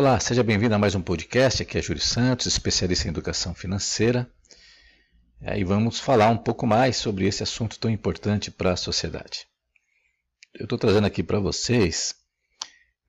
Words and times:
Olá, 0.00 0.18
seja 0.18 0.42
bem-vindo 0.42 0.74
a 0.74 0.78
mais 0.78 0.94
um 0.94 1.02
podcast. 1.02 1.62
Aqui 1.62 1.76
é 1.76 1.82
Júlio 1.82 2.00
Santos, 2.00 2.46
especialista 2.46 3.06
em 3.06 3.10
educação 3.10 3.54
financeira. 3.54 4.26
E 5.42 5.62
vamos 5.62 6.00
falar 6.00 6.30
um 6.30 6.38
pouco 6.38 6.66
mais 6.66 6.96
sobre 6.96 7.26
esse 7.26 7.42
assunto 7.42 7.78
tão 7.78 7.90
importante 7.90 8.50
para 8.50 8.72
a 8.72 8.76
sociedade. 8.78 9.46
Eu 10.54 10.64
estou 10.64 10.78
trazendo 10.78 11.06
aqui 11.06 11.22
para 11.22 11.38
vocês, 11.38 12.14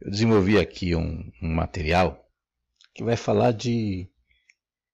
eu 0.02 0.12
desenvolvi 0.12 0.60
aqui 0.60 0.94
um, 0.94 1.32
um 1.42 1.56
material 1.56 2.30
que 2.94 3.06
vai 3.06 3.16
falar 3.16 3.54
de 3.54 4.10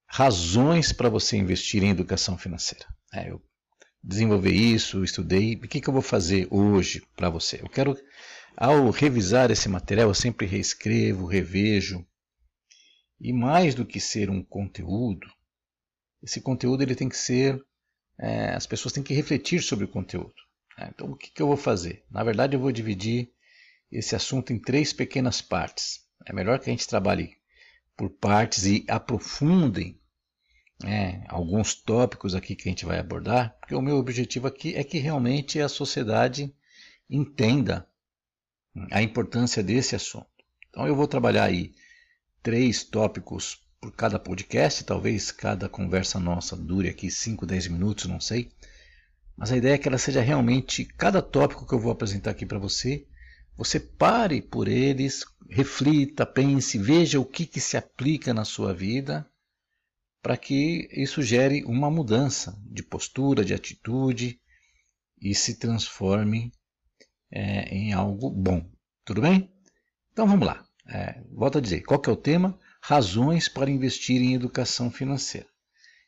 razões 0.06 0.94
para 0.94 1.10
você 1.10 1.36
investir 1.36 1.82
em 1.82 1.90
educação 1.90 2.38
financeira. 2.38 2.86
É, 3.12 3.32
eu 3.32 3.42
desenvolvi 4.04 4.72
isso, 4.72 5.04
estudei. 5.04 5.56
O 5.56 5.62
que, 5.62 5.82
que 5.82 5.90
eu 5.90 5.94
vou 5.94 6.04
fazer 6.04 6.48
hoje 6.52 7.02
para 7.16 7.32
você? 7.32 7.60
Eu 7.60 7.68
quero 7.68 7.98
ao 8.60 8.90
revisar 8.90 9.52
esse 9.52 9.70
material, 9.70 10.10
eu 10.10 10.16
sempre 10.16 10.48
reescrevo, 10.48 11.28
revejo. 11.28 12.04
E 13.22 13.32
mais 13.32 13.76
do 13.76 13.86
que 13.86 14.00
ser 14.00 14.32
um 14.32 14.44
conteúdo, 14.44 15.28
esse 16.24 16.42
conteúdo 16.42 16.82
ele 16.82 16.96
tem 16.96 17.08
que 17.08 17.18
ser. 17.18 17.64
É, 18.20 18.56
as 18.56 18.66
pessoas 18.66 18.94
têm 18.94 19.04
que 19.04 19.14
refletir 19.14 19.62
sobre 19.62 19.86
o 19.86 19.88
conteúdo. 19.88 20.34
Né? 20.76 20.90
Então, 20.92 21.12
o 21.12 21.16
que, 21.16 21.30
que 21.30 21.40
eu 21.40 21.46
vou 21.46 21.56
fazer? 21.56 22.04
Na 22.10 22.24
verdade, 22.24 22.56
eu 22.56 22.60
vou 22.60 22.72
dividir 22.72 23.32
esse 23.92 24.16
assunto 24.16 24.52
em 24.52 24.60
três 24.60 24.92
pequenas 24.92 25.40
partes. 25.40 26.02
É 26.26 26.34
melhor 26.34 26.60
que 26.60 26.68
a 26.68 26.74
gente 26.74 26.88
trabalhe 26.88 27.38
por 27.96 28.10
partes 28.10 28.66
e 28.66 28.84
aprofundem 28.88 30.00
né, 30.84 31.24
alguns 31.30 31.76
tópicos 31.76 32.34
aqui 32.34 32.56
que 32.56 32.68
a 32.68 32.72
gente 32.72 32.86
vai 32.86 32.98
abordar, 32.98 33.56
porque 33.60 33.76
o 33.76 33.82
meu 33.82 33.98
objetivo 33.98 34.48
aqui 34.48 34.76
é 34.76 34.84
que 34.84 34.98
realmente 34.98 35.62
a 35.62 35.70
sociedade 35.70 36.52
entenda 37.08 37.88
a 38.92 39.02
importância 39.02 39.64
desse 39.64 39.96
assunto. 39.96 40.28
Então 40.70 40.88
eu 40.88 40.96
vou 40.96 41.08
trabalhar 41.08 41.46
aí 41.46 41.74
três 42.42 42.84
tópicos 42.84 43.62
por 43.80 43.92
cada 43.92 44.20
podcast, 44.20 44.84
talvez 44.84 45.32
cada 45.32 45.70
conversa 45.70 46.20
nossa 46.20 46.56
dure 46.56 46.90
aqui 46.90 47.10
5, 47.10 47.46
10 47.46 47.68
minutos, 47.68 48.06
não 48.06 48.20
sei. 48.20 48.52
Mas 49.36 49.52
a 49.52 49.58
ideia 49.58 49.76
é 49.76 49.78
que 49.78 49.88
ela 49.88 49.98
seja 49.98 50.22
realmente 50.22 50.84
cada 50.84 51.22
tópico 51.22 51.66
que 51.66 51.74
eu 51.74 51.80
vou 51.80 51.92
apresentar 51.92 52.32
aqui 52.32 52.46
para 52.46 52.58
você, 52.58 53.06
você 53.56 53.80
pare 53.80 54.42
por 54.42 54.68
eles, 54.68 55.26
reflita, 55.50 56.26
pense, 56.26 56.78
veja 56.78 57.20
o 57.20 57.26
que, 57.26 57.46
que 57.46 57.60
se 57.60 57.78
aplica 57.78 58.34
na 58.34 58.46
sua 58.46 58.74
vida, 58.74 59.28
para 60.22 60.38
que 60.38 60.88
isso 60.92 61.22
gere 61.22 61.64
uma 61.64 61.90
mudança 61.90 62.60
de 62.66 62.84
postura, 62.84 63.46
de 63.46 63.54
atitude 63.54 64.40
e 65.22 65.34
se 65.34 65.58
transforme 65.58 66.52
é, 67.32 67.74
em 67.76 67.94
algo 67.94 68.30
bom. 68.30 68.77
Tudo 69.08 69.22
bem? 69.22 69.50
Então 70.12 70.28
vamos 70.28 70.46
lá. 70.46 70.66
É, 70.86 71.24
volto 71.32 71.60
a 71.60 71.62
dizer, 71.62 71.82
qual 71.84 71.98
que 71.98 72.10
é 72.10 72.12
o 72.12 72.18
tema? 72.18 72.60
Razões 72.82 73.48
para 73.48 73.72
investir 73.72 74.22
em 74.22 74.34
educação 74.34 74.92
financeira. 74.92 75.48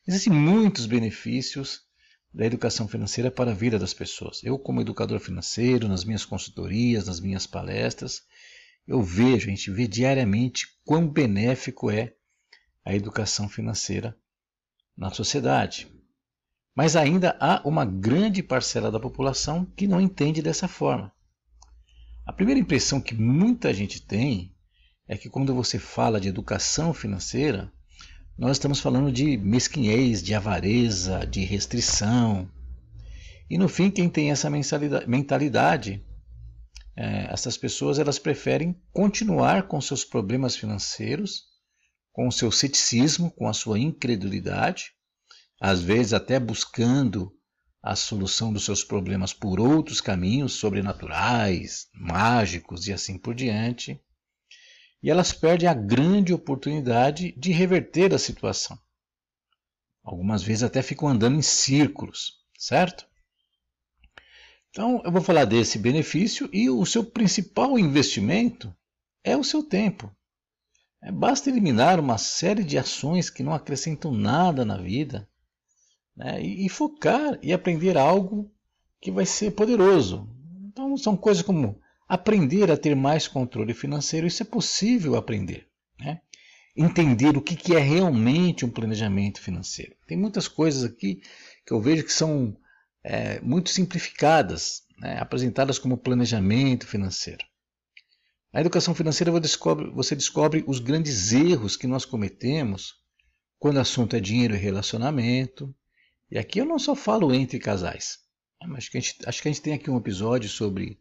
Existem 0.06 0.34
muitos 0.34 0.86
benefícios 0.86 1.84
da 2.34 2.46
educação 2.46 2.90
financeira 2.90 3.32
para 3.32 3.52
a 3.52 3.54
vida 3.54 3.80
das 3.80 3.94
pessoas. 3.94 4.44
Eu, 4.44 4.60
como 4.60 4.82
educador 4.82 5.18
financeiro, 5.22 5.88
nas 5.88 6.04
minhas 6.04 6.26
consultorias, 6.26 7.08
nas 7.08 7.22
minhas 7.22 7.48
palestras, 7.48 8.24
eu 8.86 9.02
vejo, 9.02 9.48
a 9.48 9.50
gente 9.50 9.72
vê 9.72 9.88
diariamente 9.88 10.68
quão 10.84 11.08
benéfico 11.08 11.90
é 11.90 12.14
a 12.84 12.94
educação 12.94 13.48
financeira 13.48 14.14
na 14.98 15.10
sociedade. 15.10 15.88
Mas 16.76 16.98
ainda 16.98 17.38
há 17.40 17.66
uma 17.66 17.86
grande 17.86 18.44
parcela 18.44 18.92
da 18.92 19.00
população 19.00 19.64
que 19.78 19.88
não 19.88 20.02
entende 20.02 20.42
dessa 20.42 20.68
forma. 20.68 21.14
A 22.30 22.32
primeira 22.32 22.60
impressão 22.60 23.02
que 23.02 23.16
muita 23.16 23.74
gente 23.74 24.00
tem 24.00 24.56
é 25.08 25.18
que 25.18 25.28
quando 25.28 25.52
você 25.52 25.80
fala 25.80 26.22
de 26.22 26.28
educação 26.30 26.94
financeira, 26.94 27.74
nós 28.38 28.52
estamos 28.52 28.80
falando 28.80 29.12
de 29.12 29.36
mesquinhez, 29.36 30.22
de 30.22 30.36
avareza, 30.36 31.26
de 31.26 31.44
restrição. 31.44 32.48
E 33.50 33.58
no 33.58 33.68
fim, 33.68 33.90
quem 33.90 34.08
tem 34.08 34.30
essa 34.30 34.48
mentalidade, 35.08 36.06
é, 36.96 37.34
essas 37.34 37.58
pessoas 37.58 37.98
elas 37.98 38.20
preferem 38.20 38.80
continuar 38.94 39.68
com 39.68 39.82
seus 39.82 40.06
problemas 40.06 40.56
financeiros, 40.56 41.46
com 42.14 42.28
o 42.28 42.32
seu 42.32 42.52
ceticismo, 42.52 43.32
com 43.32 43.48
a 43.48 43.54
sua 43.54 43.80
incredulidade, 43.80 44.92
às 45.60 45.82
vezes 45.82 46.14
até 46.14 46.40
buscando 46.40 47.36
a 47.82 47.96
solução 47.96 48.52
dos 48.52 48.66
seus 48.66 48.84
problemas 48.84 49.34
por 49.34 49.60
outros 49.60 50.02
caminhos 50.02 50.54
sobrenaturais, 50.54 51.88
mágicos 51.94 52.88
e 52.88 52.94
assim 52.94 53.18
por 53.18 53.34
diante. 53.34 54.00
E 55.02 55.10
elas 55.10 55.32
perdem 55.32 55.68
a 55.68 55.74
grande 55.74 56.34
oportunidade 56.34 57.32
de 57.38 57.52
reverter 57.52 58.14
a 58.14 58.20
situação. 58.20 58.78
Algumas 60.04 60.44
vezes 60.44 60.64
até 60.64 60.82
ficam 60.82 61.08
andando 61.08 61.38
em 61.38 61.42
círculos, 61.42 62.40
certo? 62.58 63.08
Então, 64.70 65.02
eu 65.06 65.12
vou 65.12 65.22
falar 65.22 65.46
desse 65.46 65.80
benefício 65.80 66.50
e 66.54 66.70
o 66.70 66.86
seu 66.86 67.04
principal 67.04 67.80
investimento 67.80 68.76
é 69.24 69.36
o 69.38 69.44
seu 69.44 69.64
tempo. 69.64 70.14
É, 71.02 71.12
basta 71.12 71.50
eliminar 71.50 72.00
uma 72.00 72.18
série 72.18 72.64
de 72.64 72.78
ações 72.78 73.30
que 73.30 73.42
não 73.42 73.54
acrescentam 73.54 74.12
nada 74.12 74.66
na 74.66 74.78
vida 74.78 75.28
né? 76.20 76.42
e, 76.44 76.66
e 76.66 76.70
focar 76.70 77.40
e 77.42 77.54
aprender 77.54 77.98
algo 77.98 78.52
que 79.02 79.10
vai 79.10 79.26
ser 79.26 79.52
poderoso. 79.52 80.30
Então, 80.68 80.98
são 80.98 81.16
coisas 81.16 81.42
como 81.42 81.80
aprender 82.08 82.70
a 82.70 82.78
ter 82.78 82.96
mais 82.96 83.28
controle 83.28 83.74
financeiro, 83.74 84.28
isso 84.28 84.44
é 84.44 84.46
possível 84.46 85.16
aprender. 85.16 85.68
Né? 85.98 86.20
Entender 86.76 87.38
o 87.38 87.42
que, 87.42 87.56
que 87.56 87.76
é 87.76 87.80
realmente 87.80 88.66
um 88.66 88.70
planejamento 88.70 89.42
financeiro. 89.42 89.96
Tem 90.06 90.18
muitas 90.18 90.48
coisas 90.48 90.84
aqui 90.84 91.22
que 91.66 91.74
eu 91.74 91.80
vejo 91.80 92.04
que 92.04 92.12
são 92.12 92.56
é, 93.04 93.40
muito 93.40 93.70
simplificadas, 93.70 94.84
né? 95.00 95.18
apresentadas 95.20 95.80
como 95.80 95.98
planejamento 95.98 96.86
financeiro. 96.86 97.46
Na 98.52 98.62
educação 98.62 98.96
financeira 98.96 99.32
você 99.32 99.42
descobre, 99.42 99.90
você 99.92 100.16
descobre 100.16 100.64
os 100.68 100.80
grandes 100.80 101.32
erros 101.32 101.78
que 101.78 101.86
nós 101.86 102.04
cometemos 102.04 102.96
quando 103.60 103.78
o 103.78 103.82
assunto 103.82 104.16
é 104.16 104.20
dinheiro 104.20 104.56
e 104.56 104.58
relacionamento, 104.58 105.74
e 106.32 106.38
aqui 106.38 106.60
eu 106.60 106.66
não 106.66 106.80
só 106.80 106.96
falo 106.96 107.34
entre 107.34 107.60
casais. 107.60 108.20
Acho 108.76 108.92
que, 108.92 108.98
a 108.98 109.02
gente, 109.02 109.18
acho 109.26 109.42
que 109.42 109.48
a 109.48 109.52
gente 109.52 109.62
tem 109.62 109.74
aqui 109.74 109.90
um 109.90 109.98
episódio 109.98 110.50
sobre 110.50 111.00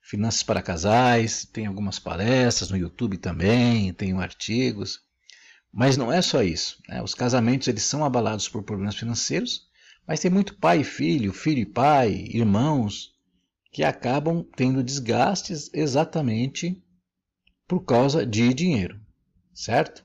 finanças 0.00 0.42
para 0.42 0.62
casais, 0.62 1.44
tem 1.44 1.66
algumas 1.66 1.98
palestras 1.98 2.70
no 2.70 2.76
YouTube 2.76 3.18
também, 3.18 3.92
tem 3.92 4.12
artigos. 4.14 5.00
Mas 5.72 5.96
não 5.96 6.10
é 6.10 6.22
só 6.22 6.42
isso. 6.42 6.82
Né? 6.88 7.02
Os 7.02 7.14
casamentos 7.14 7.68
eles 7.68 7.82
são 7.82 8.04
abalados 8.04 8.48
por 8.48 8.62
problemas 8.62 8.96
financeiros, 8.96 9.68
mas 10.06 10.20
tem 10.20 10.30
muito 10.30 10.56
pai 10.56 10.80
e 10.80 10.84
filho, 10.84 11.32
filho 11.32 11.60
e 11.60 11.66
pai, 11.66 12.26
irmãos, 12.30 13.12
que 13.70 13.84
acabam 13.84 14.42
tendo 14.56 14.82
desgastes 14.82 15.70
exatamente 15.74 16.82
por 17.66 17.84
causa 17.84 18.24
de 18.24 18.54
dinheiro, 18.54 18.98
certo? 19.52 20.02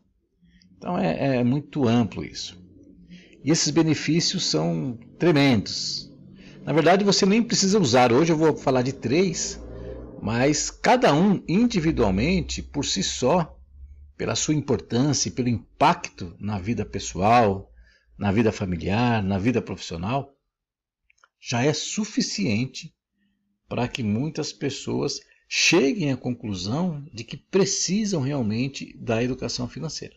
Então 0.77 0.97
é, 0.97 1.37
é 1.37 1.43
muito 1.45 1.87
amplo 1.87 2.25
isso. 2.25 2.61
E 3.43 3.51
esses 3.51 3.69
benefícios 3.69 4.45
são 4.45 4.97
tremendos. 5.19 6.09
Na 6.65 6.71
verdade, 6.71 7.03
você 7.03 7.25
nem 7.25 7.43
precisa 7.43 7.77
usar. 7.77 8.13
Hoje 8.13 8.31
eu 8.31 8.37
vou 8.37 8.55
falar 8.55 8.81
de 8.81 8.93
três, 8.93 9.59
mas 10.21 10.71
cada 10.71 11.13
um 11.13 11.43
individualmente, 11.45 12.61
por 12.61 12.85
si 12.85 13.03
só, 13.03 13.59
pela 14.15 14.35
sua 14.35 14.53
importância 14.53 15.27
e 15.27 15.31
pelo 15.31 15.49
impacto 15.49 16.33
na 16.39 16.57
vida 16.57 16.85
pessoal, 16.85 17.69
na 18.17 18.31
vida 18.31 18.51
familiar, 18.51 19.21
na 19.21 19.37
vida 19.37 19.61
profissional, 19.61 20.33
já 21.37 21.61
é 21.63 21.73
suficiente 21.73 22.95
para 23.67 23.87
que 23.89 24.01
muitas 24.01 24.53
pessoas 24.53 25.19
cheguem 25.49 26.13
à 26.13 26.15
conclusão 26.15 27.05
de 27.13 27.25
que 27.25 27.35
precisam 27.35 28.21
realmente 28.21 28.97
da 28.97 29.21
educação 29.21 29.68
financeira. 29.68 30.15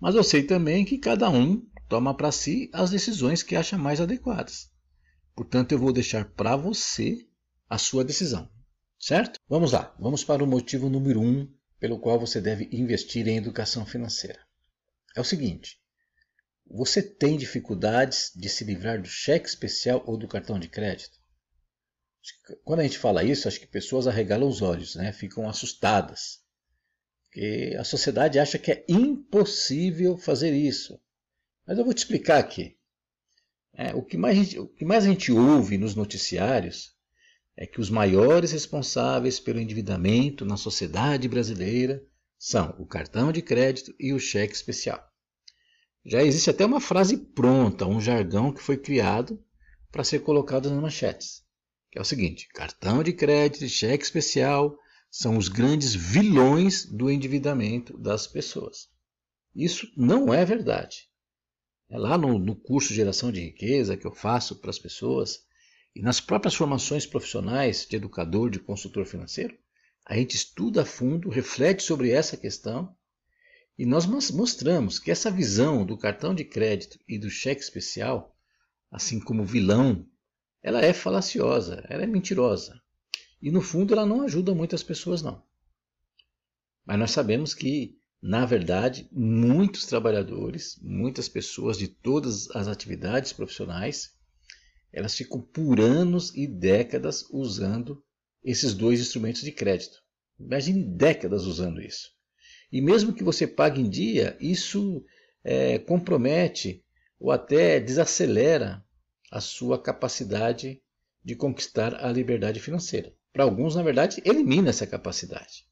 Mas 0.00 0.14
eu 0.14 0.24
sei 0.24 0.42
também 0.42 0.84
que 0.86 0.96
cada 0.96 1.28
um 1.28 1.66
toma 1.88 2.16
para 2.16 2.32
si 2.32 2.70
as 2.72 2.90
decisões 2.90 3.42
que 3.42 3.56
acha 3.56 3.78
mais 3.78 4.00
adequadas. 4.00 4.70
Portanto, 5.34 5.72
eu 5.72 5.78
vou 5.78 5.92
deixar 5.92 6.24
para 6.32 6.56
você 6.56 7.26
a 7.68 7.78
sua 7.78 8.04
decisão, 8.04 8.48
certo? 8.98 9.38
Vamos 9.48 9.72
lá, 9.72 9.94
vamos 9.98 10.22
para 10.22 10.44
o 10.44 10.46
motivo 10.46 10.88
número 10.88 11.20
um 11.20 11.52
pelo 11.78 11.98
qual 11.98 12.18
você 12.18 12.40
deve 12.40 12.68
investir 12.72 13.26
em 13.26 13.36
educação 13.36 13.84
financeira. 13.84 14.40
É 15.16 15.20
o 15.20 15.24
seguinte: 15.24 15.78
você 16.66 17.02
tem 17.02 17.36
dificuldades 17.36 18.32
de 18.34 18.48
se 18.48 18.64
livrar 18.64 19.00
do 19.00 19.08
cheque 19.08 19.48
especial 19.48 20.02
ou 20.06 20.16
do 20.16 20.26
cartão 20.26 20.58
de 20.58 20.68
crédito? 20.68 21.18
Quando 22.64 22.80
a 22.80 22.82
gente 22.84 22.98
fala 22.98 23.22
isso, 23.22 23.46
acho 23.46 23.60
que 23.60 23.66
pessoas 23.66 24.06
arregalam 24.06 24.48
os 24.48 24.62
olhos, 24.62 24.94
né? 24.94 25.12
ficam 25.12 25.48
assustadas. 25.48 26.40
Porque 27.24 27.76
a 27.78 27.84
sociedade 27.84 28.38
acha 28.38 28.58
que 28.58 28.72
é 28.72 28.84
impossível 28.88 30.16
fazer 30.16 30.54
isso. 30.54 30.98
Mas 31.66 31.78
eu 31.78 31.84
vou 31.84 31.94
te 31.94 31.98
explicar 31.98 32.38
aqui. 32.38 32.76
É, 33.72 33.94
o, 33.94 34.02
que 34.02 34.16
mais 34.16 34.54
o 34.54 34.68
que 34.68 34.84
mais 34.84 35.04
a 35.04 35.08
gente 35.08 35.32
ouve 35.32 35.76
nos 35.76 35.94
noticiários 35.94 36.94
é 37.56 37.66
que 37.66 37.80
os 37.80 37.90
maiores 37.90 38.52
responsáveis 38.52 39.40
pelo 39.40 39.60
endividamento 39.60 40.44
na 40.44 40.56
sociedade 40.56 41.28
brasileira 41.28 42.04
são 42.38 42.74
o 42.78 42.86
cartão 42.86 43.32
de 43.32 43.42
crédito 43.42 43.94
e 43.98 44.12
o 44.12 44.18
cheque 44.18 44.54
especial. 44.54 45.02
Já 46.04 46.22
existe 46.22 46.50
até 46.50 46.66
uma 46.66 46.80
frase 46.80 47.16
pronta, 47.16 47.86
um 47.86 48.00
jargão 48.00 48.52
que 48.52 48.62
foi 48.62 48.76
criado 48.76 49.42
para 49.90 50.04
ser 50.04 50.20
colocado 50.20 50.68
nas 50.68 50.80
manchetes, 50.80 51.42
que 51.90 51.98
é 51.98 52.02
o 52.02 52.04
seguinte: 52.04 52.48
cartão 52.48 53.02
de 53.02 53.12
crédito 53.12 53.64
e 53.64 53.68
cheque 53.68 54.04
especial 54.04 54.76
são 55.10 55.38
os 55.38 55.48
grandes 55.48 55.94
vilões 55.94 56.84
do 56.84 57.10
endividamento 57.10 57.96
das 57.96 58.26
pessoas. 58.26 58.88
Isso 59.54 59.90
não 59.96 60.34
é 60.34 60.44
verdade. 60.44 61.08
É 61.94 61.96
lá 61.96 62.18
no, 62.18 62.40
no 62.40 62.56
curso 62.56 62.88
de 62.88 62.96
Geração 62.96 63.30
de 63.30 63.40
Riqueza 63.40 63.96
que 63.96 64.04
eu 64.04 64.10
faço 64.10 64.56
para 64.56 64.68
as 64.68 64.80
pessoas 64.80 65.44
e 65.94 66.02
nas 66.02 66.20
próprias 66.20 66.52
formações 66.52 67.06
profissionais 67.06 67.86
de 67.88 67.94
educador, 67.94 68.50
de 68.50 68.58
consultor 68.58 69.06
financeiro, 69.06 69.56
a 70.04 70.16
gente 70.16 70.34
estuda 70.34 70.82
a 70.82 70.84
fundo, 70.84 71.28
reflete 71.28 71.84
sobre 71.84 72.10
essa 72.10 72.36
questão 72.36 72.92
e 73.78 73.86
nós 73.86 74.06
mostramos 74.06 74.98
que 74.98 75.08
essa 75.08 75.30
visão 75.30 75.86
do 75.86 75.96
cartão 75.96 76.34
de 76.34 76.44
crédito 76.44 76.98
e 77.06 77.16
do 77.16 77.30
cheque 77.30 77.62
especial, 77.62 78.36
assim 78.90 79.20
como 79.20 79.44
vilão, 79.44 80.04
ela 80.64 80.84
é 80.84 80.92
falaciosa, 80.92 81.86
ela 81.88 82.02
é 82.02 82.08
mentirosa. 82.08 82.82
E 83.40 83.52
no 83.52 83.60
fundo 83.60 83.94
ela 83.94 84.04
não 84.04 84.22
ajuda 84.22 84.52
muitas 84.52 84.82
pessoas 84.82 85.22
não. 85.22 85.40
Mas 86.84 86.98
nós 86.98 87.12
sabemos 87.12 87.54
que, 87.54 87.96
na 88.26 88.46
verdade, 88.46 89.06
muitos 89.12 89.84
trabalhadores, 89.84 90.78
muitas 90.80 91.28
pessoas 91.28 91.76
de 91.76 91.88
todas 91.88 92.50
as 92.52 92.68
atividades 92.68 93.34
profissionais, 93.34 94.14
elas 94.90 95.14
ficam 95.14 95.42
por 95.42 95.78
anos 95.78 96.34
e 96.34 96.46
décadas 96.46 97.28
usando 97.30 98.02
esses 98.42 98.72
dois 98.72 98.98
instrumentos 98.98 99.42
de 99.42 99.52
crédito. 99.52 100.02
Imagine 100.40 100.84
décadas 100.96 101.44
usando 101.44 101.82
isso. 101.82 102.12
E 102.72 102.80
mesmo 102.80 103.12
que 103.12 103.22
você 103.22 103.46
pague 103.46 103.82
em 103.82 103.90
dia, 103.90 104.38
isso 104.40 105.04
é, 105.44 105.78
compromete 105.78 106.82
ou 107.20 107.30
até 107.30 107.78
desacelera 107.78 108.82
a 109.30 109.38
sua 109.42 109.78
capacidade 109.78 110.80
de 111.22 111.36
conquistar 111.36 112.02
a 112.02 112.10
liberdade 112.10 112.58
financeira. 112.58 113.14
Para 113.34 113.44
alguns, 113.44 113.76
na 113.76 113.82
verdade, 113.82 114.22
elimina 114.24 114.70
essa 114.70 114.86
capacidade, 114.86 115.66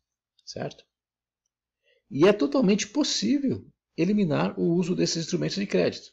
certo? 0.44 0.84
E 2.14 2.28
é 2.28 2.32
totalmente 2.34 2.86
possível 2.88 3.66
eliminar 3.96 4.60
o 4.60 4.74
uso 4.74 4.94
desses 4.94 5.24
instrumentos 5.24 5.56
de 5.56 5.66
crédito, 5.66 6.12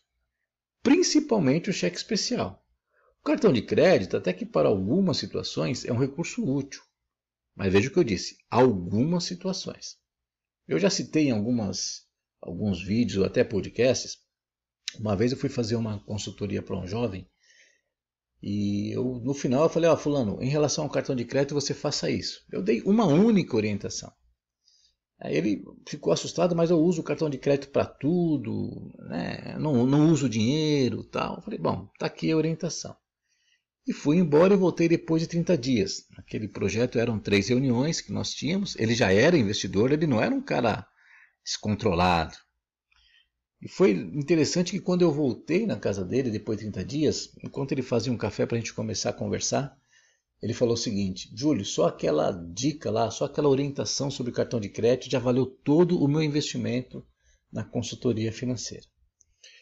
principalmente 0.81 1.69
o 1.69 1.73
cheque 1.73 1.97
especial. 1.97 2.65
O 3.19 3.23
cartão 3.25 3.51
de 3.51 3.61
crédito, 3.61 4.15
até 4.15 4.31
que 4.31 4.45
para 4.45 4.69
algumas 4.69 5.17
situações, 5.17 5.83
é 5.83 5.91
um 5.91 5.99
recurso 5.99 6.41
útil. 6.41 6.81
Mas 7.53 7.73
veja 7.73 7.89
o 7.89 7.91
que 7.91 7.99
eu 7.99 8.03
disse, 8.05 8.37
algumas 8.49 9.25
situações. 9.25 9.97
Eu 10.65 10.79
já 10.79 10.89
citei 10.89 11.27
em 11.27 11.31
algumas, 11.31 12.07
alguns 12.41 12.81
vídeos 12.81 13.17
ou 13.17 13.25
até 13.25 13.43
podcasts. 13.43 14.19
Uma 14.97 15.17
vez 15.17 15.33
eu 15.33 15.37
fui 15.37 15.49
fazer 15.49 15.75
uma 15.75 15.99
consultoria 16.05 16.63
para 16.63 16.79
um 16.79 16.87
jovem 16.87 17.29
e 18.41 18.95
eu, 18.95 19.19
no 19.19 19.33
final 19.33 19.63
eu 19.63 19.69
falei, 19.69 19.89
ó, 19.89 19.95
oh, 19.95 19.97
fulano, 19.97 20.41
em 20.41 20.47
relação 20.47 20.85
ao 20.85 20.89
cartão 20.89 21.13
de 21.13 21.25
crédito 21.25 21.53
você 21.53 21.73
faça 21.73 22.09
isso. 22.09 22.45
Eu 22.49 22.63
dei 22.63 22.81
uma 22.83 23.05
única 23.05 23.57
orientação. 23.57 24.13
Ele 25.21 25.65
ficou 25.85 26.13
assustado, 26.13 26.55
mas 26.55 26.69
eu 26.69 26.79
uso 26.79 27.01
o 27.01 27.03
cartão 27.03 27.29
de 27.29 27.37
crédito 27.37 27.69
para 27.69 27.85
tudo, 27.85 28.93
né? 28.99 29.57
não, 29.59 29.85
não 29.85 30.11
uso 30.11 30.29
dinheiro 30.29 31.03
tal. 31.03 31.35
Eu 31.35 31.41
falei, 31.41 31.59
bom, 31.59 31.89
tá 31.99 32.05
aqui 32.05 32.31
a 32.31 32.37
orientação. 32.37 32.95
E 33.85 33.91
fui 33.91 34.17
embora 34.17 34.53
e 34.53 34.57
voltei 34.57 34.87
depois 34.87 35.21
de 35.21 35.27
30 35.27 35.57
dias. 35.57 36.05
Aquele 36.17 36.47
projeto 36.47 36.99
eram 36.99 37.19
três 37.19 37.49
reuniões 37.49 37.99
que 37.99 38.13
nós 38.13 38.29
tínhamos. 38.31 38.75
Ele 38.77 38.93
já 38.93 39.11
era 39.11 39.37
investidor, 39.37 39.91
ele 39.91 40.07
não 40.07 40.21
era 40.21 40.33
um 40.33 40.41
cara 40.41 40.87
descontrolado. 41.43 42.37
E 43.61 43.67
foi 43.67 43.91
interessante 43.91 44.71
que 44.71 44.79
quando 44.79 45.01
eu 45.01 45.11
voltei 45.11 45.65
na 45.65 45.77
casa 45.77 46.05
dele 46.05 46.29
depois 46.29 46.59
de 46.59 46.65
30 46.65 46.85
dias, 46.85 47.35
enquanto 47.43 47.73
ele 47.73 47.81
fazia 47.81 48.13
um 48.13 48.17
café 48.17 48.45
para 48.45 48.55
a 48.55 48.59
gente 48.59 48.73
começar 48.73 49.09
a 49.09 49.13
conversar, 49.13 49.75
ele 50.41 50.53
falou 50.53 50.73
o 50.73 50.77
seguinte: 50.77 51.29
Júlio, 51.35 51.65
só 51.65 51.87
aquela 51.87 52.31
dica 52.31 52.89
lá, 52.89 53.11
só 53.11 53.25
aquela 53.25 53.49
orientação 53.49 54.09
sobre 54.09 54.31
cartão 54.31 54.59
de 54.59 54.69
crédito 54.69 55.11
já 55.11 55.19
valeu 55.19 55.45
todo 55.45 56.01
o 56.01 56.07
meu 56.07 56.21
investimento 56.21 57.05
na 57.51 57.63
consultoria 57.63 58.31
financeira. 58.31 58.85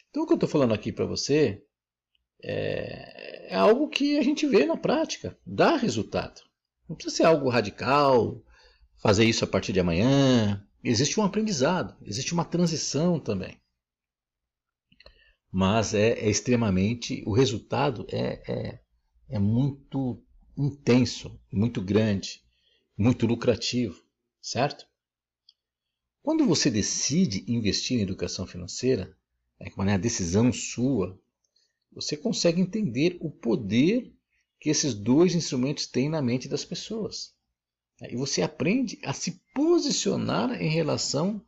Então, 0.10 0.24
o 0.24 0.28
que 0.28 0.34
eu 0.34 0.38
estou 0.38 0.50
falando 0.50 0.74
aqui 0.74 0.92
para 0.92 1.06
você 1.06 1.64
é, 2.44 3.54
é 3.54 3.56
algo 3.56 3.90
que 3.90 4.18
a 4.18 4.22
gente 4.22 4.46
vê 4.46 4.66
na 4.66 4.78
prática, 4.78 5.38
dá 5.46 5.76
resultado. 5.76 6.42
Não 6.88 6.96
precisa 6.96 7.18
ser 7.18 7.24
algo 7.24 7.50
radical, 7.50 8.44
fazer 9.02 9.26
isso 9.26 9.44
a 9.44 9.48
partir 9.48 9.74
de 9.74 9.80
amanhã. 9.80 10.64
Existe 10.84 11.20
um 11.20 11.24
aprendizado, 11.24 11.96
existe 12.02 12.34
uma 12.34 12.46
transição 12.46 13.20
também. 13.20 13.60
Mas 15.52 15.94
é, 15.94 16.12
é 16.12 16.30
extremamente. 16.30 17.24
O 17.26 17.34
resultado 17.34 18.06
é, 18.12 18.42
é, 18.48 18.80
é 19.30 19.40
muito 19.40 20.24
intenso, 20.57 21.39
muito 21.51 21.81
grande, 21.81 22.42
muito 22.98 23.25
lucrativo, 23.27 24.01
certo? 24.42 24.88
Quando 26.24 26.45
você 26.45 26.69
decide 26.69 27.45
investir 27.48 28.00
em 28.00 28.01
educação 28.01 28.48
financeira, 28.48 29.15
é 29.59 29.69
uma 29.75 29.98
decisão 29.98 30.51
sua, 30.51 31.19
você 31.92 32.18
consegue 32.18 32.59
entender 32.59 33.18
o 33.21 33.30
poder 33.30 34.13
que 34.59 34.69
esses 34.69 34.94
dois 34.94 35.36
instrumentos 35.36 35.86
têm 35.86 36.09
na 36.09 36.21
mente 36.21 36.48
das 36.48 36.65
pessoas. 36.65 37.33
E 38.01 38.15
você 38.15 38.42
aprende 38.42 39.00
a 39.04 39.13
se 39.13 39.42
posicionar 39.54 40.62
em 40.62 40.69
relação 40.69 41.42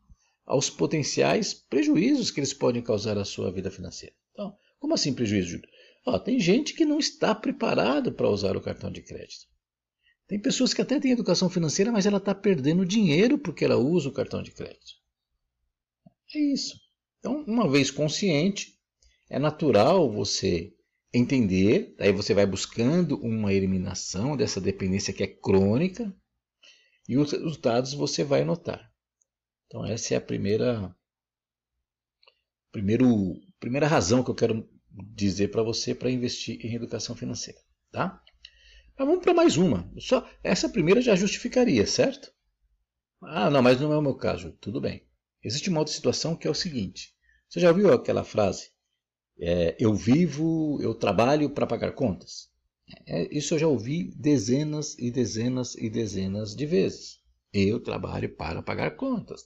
aos 0.45 0.69
potenciais 0.69 1.53
prejuízos 1.53 2.31
que 2.31 2.39
eles 2.39 2.53
podem 2.53 2.81
causar 2.81 3.17
à 3.17 3.25
sua 3.25 3.51
vida 3.51 3.69
financeira. 3.69 4.15
Então, 4.31 4.57
como 4.79 4.93
assim 4.93 5.13
prejuízo, 5.13 5.49
Júlio? 5.49 5.69
Ó, 6.05 6.17
tem 6.17 6.39
gente 6.39 6.73
que 6.73 6.85
não 6.85 6.99
está 6.99 7.35
preparado 7.35 8.11
para 8.11 8.29
usar 8.29 8.55
o 8.55 8.61
cartão 8.61 8.91
de 8.91 9.01
crédito. 9.01 9.47
Tem 10.27 10.39
pessoas 10.39 10.73
que 10.73 10.81
até 10.81 10.99
têm 10.99 11.11
educação 11.11 11.49
financeira, 11.49 11.91
mas 11.91 12.05
ela 12.05 12.17
está 12.17 12.33
perdendo 12.35 12.85
dinheiro 12.85 13.37
porque 13.37 13.65
ela 13.65 13.77
usa 13.77 14.09
o 14.09 14.13
cartão 14.13 14.41
de 14.41 14.51
crédito. 14.51 14.93
É 16.33 16.39
isso. 16.53 16.79
Então, 17.19 17.43
uma 17.45 17.69
vez 17.69 17.91
consciente, 17.91 18.77
é 19.29 19.39
natural 19.39 20.11
você 20.11 20.73
entender, 21.13 21.95
aí 21.99 22.11
você 22.11 22.33
vai 22.33 22.45
buscando 22.45 23.19
uma 23.19 23.51
eliminação 23.51 24.37
dessa 24.37 24.61
dependência 24.61 25.13
que 25.13 25.23
é 25.23 25.27
crônica 25.27 26.15
e 27.07 27.17
os 27.17 27.31
resultados 27.31 27.93
você 27.93 28.23
vai 28.23 28.43
notar. 28.43 28.91
Então 29.65 29.85
essa 29.85 30.13
é 30.13 30.17
a 30.17 30.21
primeira 30.21 30.95
primeiro, 32.71 33.35
primeira 33.59 33.87
razão 33.87 34.23
que 34.23 34.29
eu 34.29 34.35
quero 34.35 34.69
dizer 35.19 35.49
para 35.49 35.63
você 35.63 35.93
para 35.93 36.11
investir 36.11 36.65
em 36.65 36.75
educação 36.75 37.15
financeira, 37.15 37.59
tá? 37.91 38.21
Mas 38.97 39.07
vamos 39.07 39.23
para 39.23 39.33
mais 39.33 39.55
uma. 39.57 39.89
Só 39.99 40.29
essa 40.43 40.67
primeira 40.67 41.01
já 41.01 41.15
justificaria, 41.15 41.85
certo? 41.87 42.31
Ah, 43.21 43.49
não, 43.49 43.61
mas 43.61 43.79
não 43.79 43.93
é 43.93 43.97
o 43.97 44.01
meu 44.01 44.15
caso. 44.15 44.51
Tudo 44.59 44.81
bem. 44.81 45.03
Existe 45.43 45.69
uma 45.69 45.79
outra 45.79 45.93
situação 45.93 46.35
que 46.35 46.47
é 46.47 46.51
o 46.51 46.55
seguinte. 46.55 47.13
Você 47.47 47.59
já 47.59 47.69
ouviu 47.69 47.93
aquela 47.93 48.23
frase? 48.23 48.71
É, 49.39 49.75
eu 49.79 49.93
vivo, 49.93 50.79
eu 50.81 50.93
trabalho 50.93 51.49
para 51.49 51.65
pagar 51.65 51.93
contas. 51.93 52.49
É, 53.07 53.35
isso 53.35 53.53
eu 53.53 53.59
já 53.59 53.67
ouvi 53.67 54.13
dezenas 54.15 54.97
e 54.97 55.09
dezenas 55.11 55.75
e 55.75 55.89
dezenas 55.89 56.55
de 56.55 56.65
vezes. 56.65 57.19
Eu 57.53 57.79
trabalho 57.79 58.35
para 58.35 58.61
pagar 58.61 58.95
contas. 58.95 59.45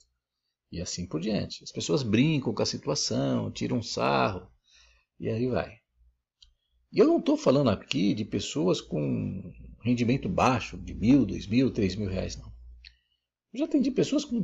E 0.72 0.82
assim 0.82 1.06
por 1.06 1.22
diante. 1.22 1.64
As 1.64 1.72
pessoas 1.72 2.02
brincam 2.02 2.54
com 2.54 2.64
a 2.64 2.66
situação, 2.66 3.52
tiram 3.52 3.84
sarro, 3.84 4.48
e 5.24 5.30
aí 5.30 5.48
vai. 5.48 5.80
E 6.92 7.00
eu 7.00 7.08
não 7.08 7.18
estou 7.18 7.38
falando 7.38 7.70
aqui 7.70 8.14
de 8.14 8.26
pessoas 8.26 8.82
com 8.82 9.54
rendimento 9.82 10.28
baixo, 10.28 10.78
de 10.78 10.94
mil, 10.94 11.26
dois 11.26 11.48
mil, 11.48 11.72
três 11.72 11.96
mil 11.96 12.10
reais, 12.10 12.36
não. 12.36 12.52
Eu 13.54 13.60
já 13.60 13.66
atendi 13.66 13.90
pessoas 13.90 14.26
com 14.26 14.44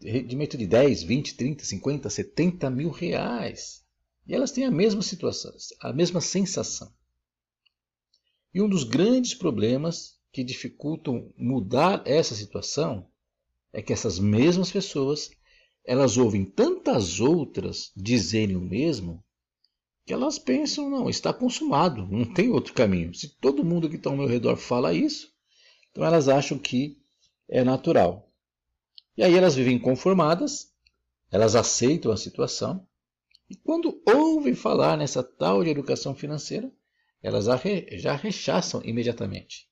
rendimento 0.00 0.56
de 0.56 0.68
10, 0.68 1.02
20, 1.02 1.34
30, 1.34 1.64
50, 1.64 2.10
70 2.10 2.70
mil 2.70 2.90
reais. 2.90 3.84
E 4.24 4.32
elas 4.32 4.52
têm 4.52 4.64
a 4.64 4.70
mesma 4.70 5.02
situação, 5.02 5.52
a 5.80 5.92
mesma 5.92 6.20
sensação. 6.20 6.92
E 8.54 8.62
um 8.62 8.68
dos 8.68 8.84
grandes 8.84 9.34
problemas 9.34 10.20
que 10.32 10.44
dificultam 10.44 11.32
mudar 11.36 12.02
essa 12.06 12.36
situação 12.36 13.10
é 13.72 13.82
que 13.82 13.92
essas 13.92 14.20
mesmas 14.20 14.70
pessoas, 14.70 15.30
elas 15.84 16.16
ouvem 16.16 16.44
tantas 16.44 17.18
outras 17.18 17.90
dizerem 17.96 18.54
o 18.54 18.60
mesmo, 18.60 19.24
que 20.06 20.12
elas 20.12 20.38
pensam, 20.38 20.88
não, 20.90 21.08
está 21.08 21.32
consumado, 21.32 22.06
não 22.06 22.24
tem 22.24 22.50
outro 22.50 22.74
caminho. 22.74 23.14
Se 23.14 23.28
todo 23.28 23.64
mundo 23.64 23.88
que 23.88 23.96
está 23.96 24.10
ao 24.10 24.16
meu 24.16 24.26
redor 24.26 24.56
fala 24.56 24.92
isso, 24.92 25.32
então 25.90 26.04
elas 26.04 26.28
acham 26.28 26.58
que 26.58 26.98
é 27.48 27.62
natural. 27.62 28.32
E 29.16 29.22
aí 29.22 29.34
elas 29.34 29.54
vivem 29.54 29.78
conformadas, 29.78 30.72
elas 31.30 31.54
aceitam 31.54 32.10
a 32.10 32.16
situação, 32.16 32.86
e 33.48 33.56
quando 33.56 34.00
ouvem 34.06 34.54
falar 34.54 34.96
nessa 34.96 35.22
tal 35.22 35.64
de 35.64 35.70
educação 35.70 36.14
financeira, 36.14 36.72
elas 37.20 37.46
já 37.98 38.14
rechaçam 38.14 38.80
imediatamente. 38.84 39.68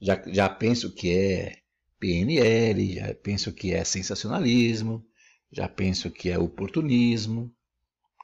Já, 0.00 0.22
já 0.26 0.48
pensam 0.48 0.90
que 0.90 1.12
é 1.12 1.58
PNL, 1.98 2.94
já 2.94 3.14
penso 3.14 3.52
que 3.52 3.74
é 3.74 3.84
sensacionalismo, 3.84 5.06
já 5.52 5.68
penso 5.68 6.10
que 6.10 6.30
é 6.30 6.38
oportunismo. 6.38 7.54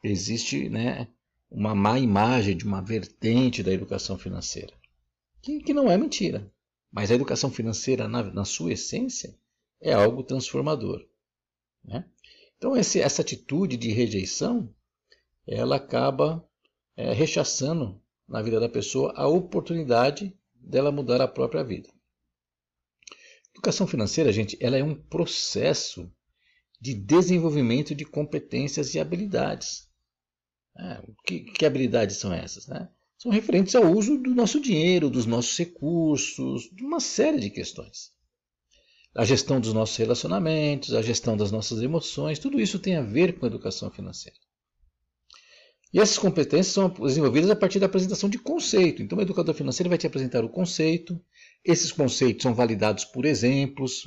Existe 0.02 0.70
né, 0.70 1.06
uma 1.50 1.74
má 1.74 1.98
imagem 1.98 2.56
de 2.56 2.64
uma 2.64 2.82
vertente 2.82 3.62
da 3.62 3.72
educação 3.72 4.18
financeira, 4.18 4.72
que, 5.40 5.60
que 5.60 5.74
não 5.74 5.90
é 5.90 5.96
mentira. 5.96 6.50
Mas 6.90 7.10
a 7.10 7.14
educação 7.14 7.50
financeira, 7.50 8.08
na, 8.08 8.22
na 8.22 8.44
sua 8.44 8.72
essência, 8.72 9.36
é 9.80 9.92
algo 9.92 10.22
transformador. 10.22 11.06
Né? 11.84 12.04
Então, 12.56 12.76
esse, 12.76 13.00
essa 13.00 13.22
atitude 13.22 13.76
de 13.76 13.90
rejeição, 13.90 14.74
ela 15.46 15.76
acaba 15.76 16.46
é, 16.96 17.12
rechaçando 17.12 18.00
na 18.26 18.42
vida 18.42 18.58
da 18.58 18.68
pessoa 18.68 19.12
a 19.14 19.28
oportunidade 19.28 20.36
dela 20.54 20.90
mudar 20.90 21.20
a 21.20 21.28
própria 21.28 21.62
vida. 21.62 21.88
Educação 23.52 23.86
financeira, 23.86 24.32
gente, 24.32 24.56
ela 24.60 24.76
é 24.76 24.82
um 24.82 24.94
processo 24.94 26.10
de 26.80 26.94
desenvolvimento 26.94 27.94
de 27.94 28.04
competências 28.04 28.94
e 28.94 29.00
habilidades. 29.00 29.85
É, 30.78 31.02
que, 31.26 31.40
que, 31.40 31.64
habilidades 31.64 32.16
são 32.16 32.32
essas? 32.32 32.66
Né? 32.66 32.88
São 33.18 33.32
referentes 33.32 33.74
ao 33.74 33.90
uso 33.90 34.18
do 34.18 34.34
nosso 34.34 34.60
dinheiro, 34.60 35.08
dos 35.08 35.26
nossos 35.26 35.56
recursos, 35.56 36.68
de 36.72 36.84
uma 36.84 37.00
série 37.00 37.40
de 37.40 37.50
questões. 37.50 38.10
A 39.14 39.24
gestão 39.24 39.58
dos 39.58 39.72
nossos 39.72 39.96
relacionamentos, 39.96 40.92
a 40.92 41.00
gestão 41.00 41.36
das 41.36 41.50
nossas 41.50 41.80
emoções, 41.80 42.38
tudo 42.38 42.60
isso 42.60 42.78
tem 42.78 42.96
a 42.96 43.02
ver 43.02 43.38
com 43.38 43.46
a 43.46 43.48
educação 43.48 43.90
financeira. 43.90 44.38
E 45.94 45.98
essas 45.98 46.18
competências 46.18 46.74
são 46.74 46.90
desenvolvidas 46.90 47.48
a 47.48 47.56
partir 47.56 47.78
da 47.78 47.86
apresentação 47.86 48.28
de 48.28 48.38
conceito. 48.38 49.02
Então, 49.02 49.16
o 49.16 49.22
educador 49.22 49.54
financeiro 49.54 49.88
vai 49.88 49.96
te 49.96 50.06
apresentar 50.06 50.44
o 50.44 50.48
conceito, 50.48 51.18
esses 51.64 51.90
conceitos 51.90 52.42
são 52.42 52.54
validados 52.54 53.06
por 53.06 53.24
exemplos, 53.24 54.06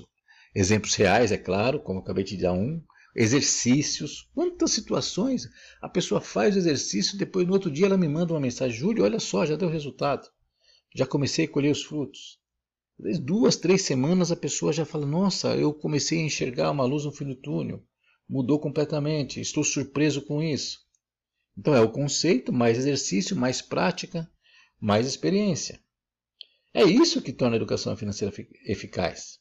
exemplos 0.54 0.94
reais, 0.94 1.32
é 1.32 1.38
claro, 1.38 1.80
como 1.80 1.98
eu 1.98 2.04
acabei 2.04 2.24
de 2.24 2.38
dar 2.38 2.54
um, 2.54 2.80
exercícios. 3.16 4.30
Quantas 4.34 4.72
situações 4.72 5.48
a 5.82 5.90
pessoa 5.90 6.22
faz 6.22 6.56
o 6.56 6.60
exercício, 6.60 7.18
depois 7.18 7.46
no 7.48 7.54
outro 7.54 7.72
dia 7.72 7.86
ela 7.86 7.98
me 7.98 8.08
manda 8.08 8.34
uma 8.34 8.40
mensagem: 8.40 8.78
Júlio, 8.78 9.04
olha 9.04 9.20
só, 9.20 9.46
já 9.46 9.56
deu 9.56 9.70
resultado. 9.70 10.30
Já 10.96 11.06
comecei 11.06 11.46
a 11.46 11.50
colher 11.50 11.72
os 11.72 11.84
frutos. 11.84 12.40
Duas, 13.22 13.56
três 13.56 13.84
semanas 13.84 14.32
a 14.32 14.36
pessoa 14.36 14.74
já 14.74 14.86
fala: 14.86 15.06
Nossa, 15.06 15.56
eu 15.56 15.74
comecei 15.74 16.20
a 16.20 16.26
enxergar 16.26 16.72
uma 16.72 16.84
luz 16.84 17.06
no 17.06 17.12
fim 17.12 17.26
do 17.26 17.36
túnel. 17.36 17.84
Mudou 18.28 18.60
completamente, 18.60 19.40
estou 19.40 19.64
surpreso 19.64 20.22
com 20.22 20.44
isso. 20.44 20.80
Então 21.58 21.74
é 21.74 21.82
o 21.82 21.92
conceito, 21.92 22.54
mais 22.54 22.78
exercício, 22.78 23.36
mais 23.36 23.62
prática, 23.62 24.30
mais 24.80 25.08
experiência. 25.08 25.80
É 26.74 26.84
isso 26.84 27.22
que 27.22 27.34
torna 27.34 27.56
a 27.56 27.58
educação 27.58 27.96
financeira 27.98 28.34
eficaz. 28.66 29.39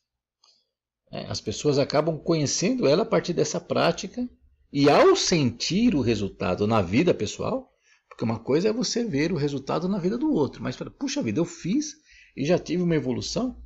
É, 1.10 1.26
as 1.26 1.40
pessoas 1.40 1.78
acabam 1.78 2.18
conhecendo 2.18 2.86
ela 2.86 3.02
a 3.02 3.06
partir 3.06 3.32
dessa 3.32 3.60
prática 3.60 4.28
e 4.72 4.90
ao 4.90 5.16
sentir 5.16 5.94
o 5.94 6.00
resultado 6.00 6.66
na 6.66 6.82
vida 6.82 7.14
pessoal, 7.14 7.72
porque 8.08 8.24
uma 8.24 8.38
coisa 8.38 8.68
é 8.68 8.72
você 8.72 9.04
ver 9.04 9.32
o 9.32 9.36
resultado 9.36 9.88
na 9.88 9.98
vida 9.98 10.18
do 10.18 10.32
outro, 10.32 10.62
mas 10.62 10.76
puxa 10.98 11.22
vida, 11.22 11.40
eu 11.40 11.44
fiz 11.44 11.94
e 12.36 12.44
já 12.44 12.58
tive 12.58 12.82
uma 12.82 12.94
evolução, 12.94 13.56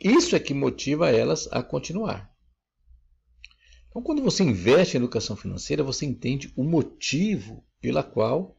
isso 0.00 0.34
é 0.34 0.40
que 0.40 0.54
motiva 0.54 1.10
elas 1.10 1.48
a 1.50 1.62
continuar. 1.62 2.30
Então, 3.88 4.02
quando 4.02 4.22
você 4.22 4.42
investe 4.42 4.96
em 4.96 5.00
educação 5.00 5.34
financeira, 5.34 5.82
você 5.82 6.04
entende 6.04 6.52
o 6.54 6.62
motivo 6.62 7.64
pela 7.80 8.02
qual 8.02 8.56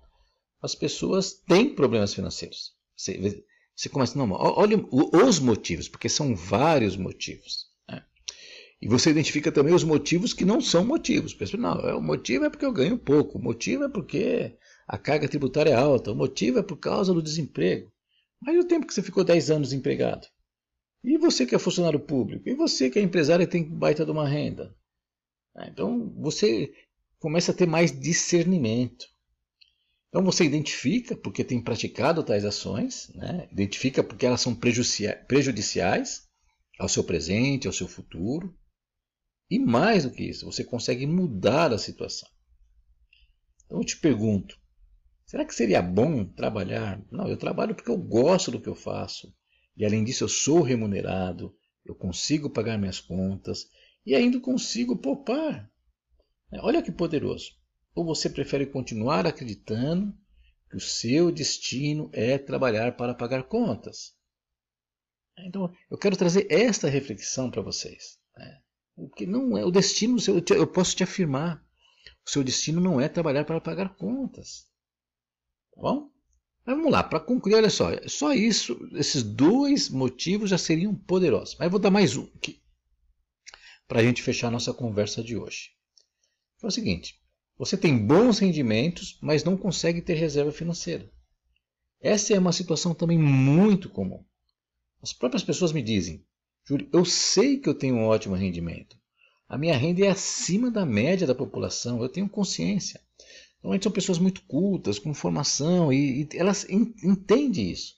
as 0.61 0.73
pessoas 0.73 1.33
têm 1.33 1.75
problemas 1.75 2.13
financeiros. 2.13 2.73
Você, 2.95 3.43
você 3.75 3.89
começa, 3.89 4.17
não, 4.17 4.31
olha 4.31 4.83
os 4.91 5.39
motivos, 5.39 5.87
porque 5.87 6.09
são 6.09 6.35
vários 6.35 6.97
motivos. 6.97 7.66
E 8.81 8.87
você 8.87 9.09
identifica 9.09 9.51
também 9.51 9.73
os 9.73 9.83
motivos 9.83 10.33
que 10.33 10.45
não 10.45 10.61
são 10.61 10.85
motivos. 10.85 11.33
Pensa, 11.33 11.57
não, 11.57 11.79
é, 11.79 11.95
o 11.95 12.01
motivo 12.01 12.45
é 12.45 12.49
porque 12.49 12.65
eu 12.65 12.71
ganho 12.71 12.97
pouco, 12.97 13.37
o 13.37 13.41
motivo 13.41 13.83
é 13.85 13.89
porque 13.89 14.55
a 14.87 14.97
carga 14.97 15.27
tributária 15.27 15.71
é 15.71 15.75
alta, 15.75 16.11
o 16.11 16.15
motivo 16.15 16.59
é 16.59 16.63
por 16.63 16.77
causa 16.77 17.13
do 17.13 17.21
desemprego. 17.21 17.91
Mas 18.39 18.57
o 18.57 18.67
tempo 18.67 18.85
que 18.85 18.93
você 18.93 19.01
ficou 19.01 19.23
10 19.23 19.49
anos 19.49 19.69
desempregado? 19.69 20.27
E 21.03 21.17
você 21.17 21.45
que 21.45 21.55
é 21.55 21.59
funcionário 21.59 21.99
público? 21.99 22.47
E 22.47 22.53
você 22.53 22.89
que 22.89 22.99
é 22.99 23.01
empresário 23.01 23.43
e 23.43 23.47
tem 23.47 23.63
baita 23.63 24.05
de 24.05 24.11
uma 24.11 24.27
renda? 24.27 24.75
Então 25.65 26.13
você 26.17 26.71
começa 27.19 27.51
a 27.51 27.55
ter 27.55 27.65
mais 27.65 27.97
discernimento. 27.97 29.07
Então 30.09 30.23
você 30.23 30.45
identifica 30.45 31.15
porque 31.15 31.43
tem 31.43 31.61
praticado 31.61 32.23
tais 32.23 32.45
ações, 32.45 33.11
né? 33.13 33.47
identifica 33.51 34.03
porque 34.03 34.25
elas 34.25 34.41
são 34.41 34.55
prejudiciais 34.55 36.27
ao 36.79 36.87
seu 36.87 37.03
presente, 37.03 37.67
ao 37.67 37.73
seu 37.73 37.87
futuro. 37.87 38.55
E 39.49 39.57
mais 39.57 40.03
do 40.03 40.11
que 40.11 40.23
isso, 40.23 40.45
você 40.45 40.63
consegue 40.63 41.05
mudar 41.05 41.71
a 41.71 41.77
situação. 41.77 42.29
Então 43.65 43.79
eu 43.79 43.85
te 43.85 43.97
pergunto: 43.97 44.59
será 45.25 45.45
que 45.45 45.55
seria 45.55 45.81
bom 45.81 46.25
trabalhar? 46.25 47.01
Não, 47.11 47.27
eu 47.27 47.37
trabalho 47.37 47.75
porque 47.75 47.91
eu 47.91 47.97
gosto 47.97 48.51
do 48.51 48.61
que 48.61 48.67
eu 48.67 48.75
faço. 48.75 49.33
E 49.75 49.85
além 49.85 50.03
disso, 50.03 50.23
eu 50.23 50.29
sou 50.29 50.61
remunerado, 50.61 51.55
eu 51.85 51.95
consigo 51.95 52.49
pagar 52.49 52.77
minhas 52.77 52.99
contas 52.99 53.67
e 54.05 54.15
ainda 54.15 54.39
consigo 54.39 54.97
poupar. 54.97 55.69
Olha 56.61 56.81
que 56.81 56.91
poderoso. 56.91 57.51
Ou 57.93 58.05
você 58.05 58.29
prefere 58.29 58.65
continuar 58.65 59.25
acreditando 59.25 60.15
que 60.69 60.77
o 60.77 60.81
seu 60.81 61.31
destino 61.31 62.09
é 62.13 62.37
trabalhar 62.37 62.95
para 62.95 63.13
pagar 63.13 63.43
contas? 63.43 64.15
Então, 65.39 65.71
eu 65.89 65.97
quero 65.97 66.17
trazer 66.17 66.47
esta 66.49 66.89
reflexão 66.89 67.51
para 67.51 67.61
vocês. 67.61 68.17
Né? 68.35 68.61
Porque 68.97 69.27
não 69.27 69.55
é 69.55 69.63
o 69.63 69.69
destino, 69.69 70.19
seu, 70.19 70.43
eu 70.49 70.65
posso 70.65 70.95
te 70.95 71.03
afirmar, 71.03 71.63
o 72.25 72.29
seu 72.29 72.43
destino 72.43 72.81
não 72.81 72.99
é 72.99 73.07
trabalhar 73.07 73.45
para 73.45 73.61
pagar 73.61 73.95
contas. 73.95 74.65
Tá 75.75 75.81
bom? 75.83 76.09
Mas 76.65 76.75
vamos 76.75 76.91
lá, 76.91 77.03
para 77.03 77.19
concluir, 77.19 77.53
olha 77.53 77.69
só, 77.69 77.91
só 78.07 78.33
isso, 78.33 78.75
esses 78.93 79.21
dois 79.21 79.87
motivos 79.87 80.49
já 80.49 80.57
seriam 80.57 80.95
poderosos. 80.95 81.55
Mas 81.59 81.67
eu 81.67 81.71
vou 81.71 81.79
dar 81.79 81.91
mais 81.91 82.17
um 82.17 82.23
aqui, 82.35 82.59
para 83.87 83.99
a 83.99 84.03
gente 84.03 84.23
fechar 84.23 84.47
a 84.47 84.51
nossa 84.51 84.73
conversa 84.73 85.23
de 85.23 85.37
hoje. 85.37 85.69
É 86.63 86.65
o 86.65 86.71
seguinte, 86.71 87.21
você 87.55 87.77
tem 87.77 88.03
bons 88.03 88.39
rendimentos, 88.39 89.19
mas 89.21 89.43
não 89.43 89.55
consegue 89.55 90.01
ter 90.01 90.15
reserva 90.15 90.51
financeira. 90.51 91.09
Essa 92.01 92.33
é 92.33 92.39
uma 92.39 92.51
situação 92.51 92.95
também 92.95 93.17
muito 93.17 93.89
comum. 93.89 94.25
As 95.01 95.13
próprias 95.13 95.43
pessoas 95.43 95.71
me 95.71 95.83
dizem: 95.83 96.25
Júlio, 96.67 96.89
eu 96.91 97.05
sei 97.05 97.57
que 97.57 97.69
eu 97.69 97.73
tenho 97.73 97.95
um 97.95 98.07
ótimo 98.07 98.35
rendimento. 98.35 98.97
A 99.47 99.57
minha 99.57 99.77
renda 99.77 100.05
é 100.05 100.09
acima 100.09 100.69
da 100.69 100.85
média 100.85 101.25
da 101.25 101.33
população, 101.33 102.01
eu 102.01 102.09
tenho 102.09 102.27
consciência. 102.27 103.01
Normalmente 103.63 103.83
são 103.83 103.91
pessoas 103.91 104.19
muito 104.19 104.41
cultas, 104.45 104.99
com 104.99 105.13
formação, 105.13 105.93
e, 105.93 106.23
e 106.23 106.29
elas 106.33 106.67
entendem 106.69 107.71
isso. 107.71 107.95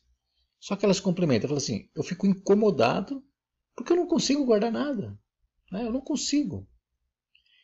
Só 0.59 0.75
que 0.75 0.85
elas 0.85 0.99
complementam, 0.99 1.47
falam 1.47 1.57
assim: 1.57 1.89
eu 1.95 2.03
fico 2.03 2.27
incomodado 2.27 3.23
porque 3.75 3.91
eu 3.91 3.97
não 3.97 4.07
consigo 4.07 4.45
guardar 4.45 4.71
nada. 4.71 5.17
Né? 5.71 5.85
Eu 5.85 5.91
não 5.91 6.01
consigo. 6.01 6.67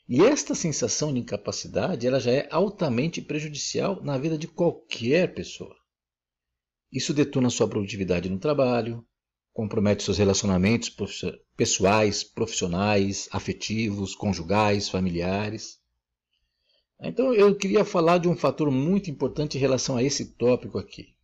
E 0.10 0.24
esta 0.24 0.56
sensação 0.56 1.14
de 1.14 1.20
incapacidade 1.20 2.08
ela 2.08 2.20
já 2.20 2.32
é 2.32 2.48
altamente 2.52 3.22
prejudicial 3.22 4.02
na 4.04 4.18
vida 4.18 4.38
de 4.38 4.48
qualquer 4.48 5.36
pessoa. 5.36 5.76
Isso 6.92 7.14
detona 7.14 7.50
sua 7.50 7.68
produtividade 7.68 8.30
no 8.30 8.40
trabalho, 8.40 9.06
compromete 9.56 10.04
seus 10.04 10.20
relacionamentos 10.20 10.96
pessoais, 11.58 12.24
profissionais, 12.24 13.28
afetivos, 13.32 14.14
conjugais, 14.14 14.88
familiares. 14.88 15.80
Então 17.02 17.34
eu 17.34 17.56
queria 17.56 17.84
falar 17.84 18.20
de 18.20 18.28
um 18.28 18.36
fator 18.36 18.70
muito 18.70 19.10
importante 19.10 19.58
em 19.58 19.62
relação 19.62 19.98
a 19.98 20.04
esse 20.04 20.34
tópico 20.34 20.78
aqui, 20.78 21.16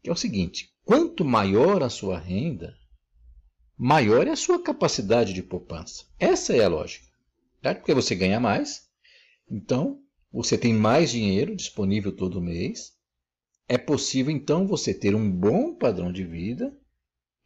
que 0.00 0.08
é 0.08 0.12
o 0.12 0.16
seguinte: 0.16 0.70
quanto 0.84 1.24
maior 1.24 1.82
a 1.82 1.90
sua 1.90 2.18
renda, 2.18 2.76
maior 3.76 4.28
é 4.28 4.30
a 4.30 4.36
sua 4.36 4.62
capacidade 4.62 5.32
de 5.32 5.42
poupança. 5.42 6.04
Essa 6.20 6.54
é 6.54 6.62
a 6.62 6.68
lógica 6.68 7.08
certo? 7.62 7.78
Porque 7.78 7.94
você 7.94 8.14
ganha 8.14 8.40
mais, 8.40 8.88
então 9.50 10.00
você 10.32 10.56
tem 10.56 10.72
mais 10.72 11.10
dinheiro 11.10 11.56
disponível 11.56 12.14
todo 12.14 12.40
mês. 12.40 12.92
É 13.68 13.76
possível 13.76 14.32
então 14.32 14.66
você 14.66 14.94
ter 14.94 15.14
um 15.14 15.30
bom 15.30 15.74
padrão 15.74 16.12
de 16.12 16.24
vida 16.24 16.74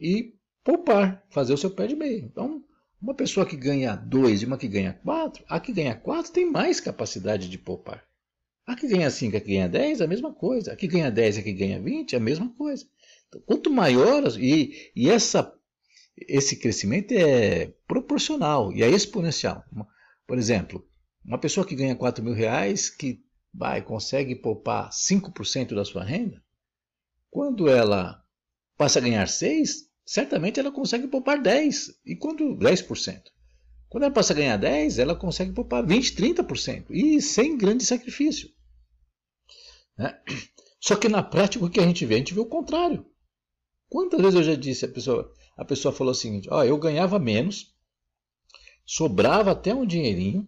e 0.02 0.34
poupar, 0.64 1.24
fazer 1.30 1.52
o 1.52 1.56
seu 1.56 1.70
pé 1.70 1.86
de 1.86 1.94
meia. 1.94 2.18
Então, 2.18 2.64
uma 3.00 3.14
pessoa 3.14 3.46
que 3.46 3.56
ganha 3.56 3.94
2 3.94 4.42
e 4.42 4.46
uma 4.46 4.58
que 4.58 4.66
ganha 4.66 4.92
4, 4.92 5.44
a 5.48 5.60
que 5.60 5.72
ganha 5.72 5.94
4 5.94 6.32
tem 6.32 6.50
mais 6.50 6.80
capacidade 6.80 7.48
de 7.48 7.56
poupar. 7.56 8.04
A 8.66 8.74
que 8.74 8.88
ganha 8.88 9.10
5 9.10 9.34
e 9.34 9.36
a 9.36 9.40
que 9.40 9.48
ganha 9.48 9.68
10, 9.68 10.00
a 10.00 10.06
mesma 10.06 10.32
coisa. 10.32 10.72
A 10.72 10.76
que 10.76 10.86
ganha 10.86 11.10
10 11.10 11.36
e 11.36 11.40
a 11.40 11.42
que 11.42 11.52
ganha 11.52 11.80
20, 11.80 12.16
a 12.16 12.20
mesma 12.20 12.48
coisa. 12.50 12.84
Então, 13.28 13.40
quanto 13.46 13.70
maior, 13.70 14.24
e, 14.38 14.90
e 14.94 15.08
essa, 15.08 15.52
esse 16.16 16.56
crescimento 16.56 17.12
é 17.12 17.72
proporcional 17.86 18.72
e 18.72 18.82
é 18.82 18.90
exponencial. 18.90 19.64
Por 20.26 20.38
exemplo, 20.38 20.86
uma 21.24 21.38
pessoa 21.38 21.66
que 21.66 21.76
ganha 21.76 21.94
4 21.94 22.24
mil 22.24 22.34
reais, 22.34 22.90
que 22.90 23.24
vai, 23.54 23.82
consegue 23.82 24.34
poupar 24.34 24.90
5% 24.90 25.74
da 25.74 25.84
sua 25.84 26.04
renda, 26.04 26.42
quando 27.30 27.68
ela 27.68 28.22
passa 28.76 28.98
a 28.98 29.02
ganhar 29.02 29.26
6, 29.26 29.91
certamente 30.12 30.60
ela 30.60 30.70
consegue 30.70 31.08
poupar 31.08 31.40
10%. 31.40 31.94
E 32.04 32.14
quando 32.14 32.54
10%? 32.58 33.22
Quando 33.88 34.04
ela 34.04 34.12
passa 34.12 34.34
a 34.34 34.36
ganhar 34.36 34.60
10%, 34.60 34.98
ela 34.98 35.16
consegue 35.16 35.52
poupar 35.52 35.82
20%, 35.82 36.44
30%. 36.44 36.90
E 36.90 37.22
sem 37.22 37.56
grande 37.56 37.82
sacrifício. 37.82 38.50
Né? 39.96 40.14
Só 40.78 40.96
que 40.96 41.08
na 41.08 41.22
prática 41.22 41.64
o 41.64 41.70
que 41.70 41.80
a 41.80 41.86
gente 41.86 42.04
vê? 42.04 42.16
A 42.16 42.18
gente 42.18 42.34
vê 42.34 42.40
o 42.40 42.44
contrário. 42.44 43.06
Quantas 43.88 44.20
vezes 44.20 44.34
eu 44.34 44.42
já 44.42 44.54
disse, 44.54 44.84
a 44.84 44.88
pessoa, 44.88 45.32
a 45.56 45.64
pessoa 45.64 45.94
falou 45.94 46.10
o 46.10 46.14
seguinte, 46.14 46.46
ó, 46.50 46.62
eu 46.62 46.76
ganhava 46.76 47.18
menos, 47.18 47.74
sobrava 48.84 49.52
até 49.52 49.74
um 49.74 49.86
dinheirinho, 49.86 50.46